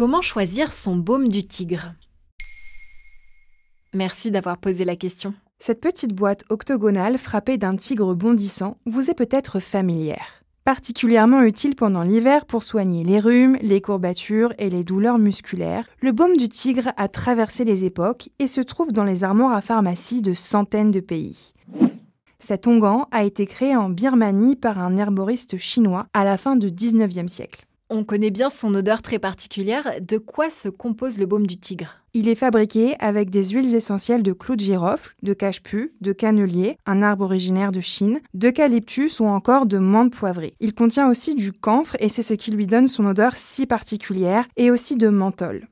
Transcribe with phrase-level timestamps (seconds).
[0.00, 1.92] Comment choisir son baume du tigre?
[3.92, 5.34] Merci d'avoir posé la question.
[5.58, 10.42] Cette petite boîte octogonale frappée d'un tigre bondissant vous est peut-être familière.
[10.64, 16.12] Particulièrement utile pendant l'hiver pour soigner les rhumes, les courbatures et les douleurs musculaires, le
[16.12, 20.22] baume du tigre a traversé les époques et se trouve dans les armoires à pharmacie
[20.22, 21.52] de centaines de pays.
[22.38, 26.68] Cet onguent a été créé en Birmanie par un herboriste chinois à la fin du
[26.68, 27.66] 19e siècle.
[27.92, 29.96] On connaît bien son odeur très particulière.
[30.00, 31.96] De quoi se compose le baume du tigre?
[32.14, 36.76] Il est fabriqué avec des huiles essentielles de clou de girofle, de cache-pu, de cannelier,
[36.86, 40.54] un arbre originaire de Chine, d'eucalyptus ou encore de menthe poivrée.
[40.60, 44.46] Il contient aussi du camphre et c'est ce qui lui donne son odeur si particulière
[44.56, 45.66] et aussi de menthol.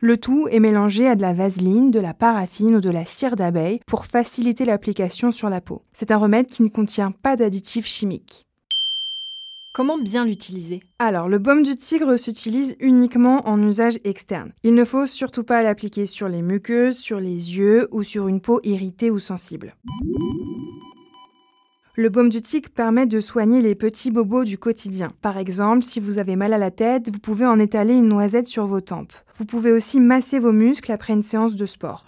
[0.00, 3.36] Le tout est mélangé à de la vaseline, de la paraffine ou de la cire
[3.36, 5.82] d'abeille pour faciliter l'application sur la peau.
[5.92, 8.47] C'est un remède qui ne contient pas d'additifs chimiques.
[9.72, 10.82] Comment bien l'utiliser?
[10.98, 14.52] Alors, le baume du tigre s'utilise uniquement en usage externe.
[14.64, 18.40] Il ne faut surtout pas l'appliquer sur les muqueuses, sur les yeux ou sur une
[18.40, 19.76] peau irritée ou sensible.
[21.94, 25.12] Le baume du tigre permet de soigner les petits bobos du quotidien.
[25.20, 28.46] Par exemple, si vous avez mal à la tête, vous pouvez en étaler une noisette
[28.46, 29.12] sur vos tempes.
[29.34, 32.04] Vous pouvez aussi masser vos muscles après une séance de sport.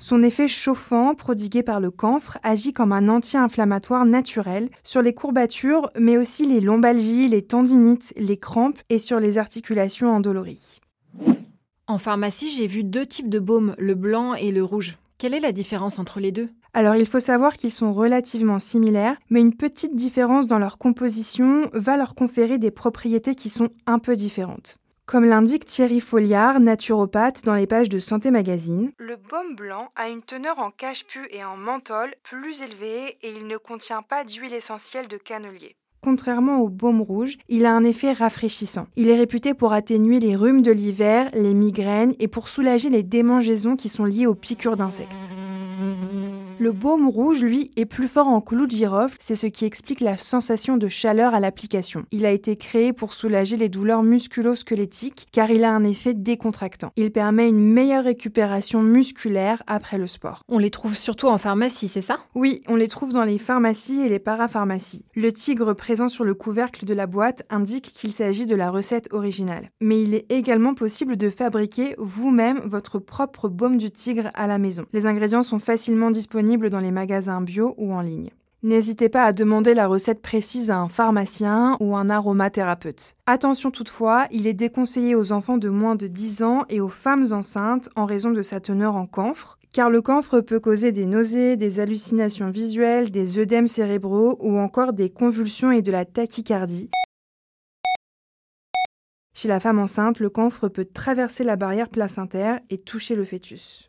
[0.00, 5.90] Son effet chauffant, prodigué par le camphre, agit comme un anti-inflammatoire naturel sur les courbatures,
[5.98, 10.78] mais aussi les lombalgies, les tendinites, les crampes et sur les articulations endolories.
[11.88, 14.98] En pharmacie, j'ai vu deux types de baumes, le blanc et le rouge.
[15.18, 16.48] Quelle est la différence entre les deux?
[16.74, 21.68] Alors il faut savoir qu'ils sont relativement similaires, mais une petite différence dans leur composition
[21.72, 24.76] va leur conférer des propriétés qui sont un peu différentes.
[25.08, 30.10] Comme l'indique Thierry Folliard, naturopathe, dans les pages de Santé Magazine, le baume blanc a
[30.10, 34.52] une teneur en cache-pu et en menthol plus élevée et il ne contient pas d'huile
[34.52, 35.76] essentielle de cannelier.
[36.02, 38.86] Contrairement au baume rouge, il a un effet rafraîchissant.
[38.96, 43.02] Il est réputé pour atténuer les rhumes de l'hiver, les migraines et pour soulager les
[43.02, 45.16] démangeaisons qui sont liées aux piqûres d'insectes.
[46.60, 50.00] Le baume rouge, lui, est plus fort en clou de girofle, c'est ce qui explique
[50.00, 52.04] la sensation de chaleur à l'application.
[52.10, 56.90] Il a été créé pour soulager les douleurs musculo-squelettiques car il a un effet décontractant.
[56.96, 60.40] Il permet une meilleure récupération musculaire après le sport.
[60.48, 62.18] On les trouve surtout en pharmacie, c'est ça?
[62.34, 65.04] Oui, on les trouve dans les pharmacies et les parapharmacies.
[65.14, 69.12] Le tigre présent sur le couvercle de la boîte indique qu'il s'agit de la recette
[69.12, 69.70] originale.
[69.80, 74.58] Mais il est également possible de fabriquer vous-même votre propre baume du tigre à la
[74.58, 74.86] maison.
[74.92, 76.10] Les ingrédients sont facilement
[76.56, 78.30] dans les magasins bio ou en ligne.
[78.64, 83.14] N'hésitez pas à demander la recette précise à un pharmacien ou un aromathérapeute.
[83.26, 87.26] Attention toutefois, il est déconseillé aux enfants de moins de 10 ans et aux femmes
[87.30, 91.56] enceintes en raison de sa teneur en camphre, car le camphre peut causer des nausées,
[91.56, 96.90] des hallucinations visuelles, des œdèmes cérébraux ou encore des convulsions et de la tachycardie.
[99.34, 103.88] Chez la femme enceinte, le camphre peut traverser la barrière placentaire et toucher le fœtus.